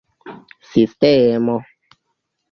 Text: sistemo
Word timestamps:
sistemo 0.69 1.57